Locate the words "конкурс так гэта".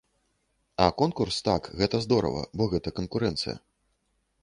1.01-2.01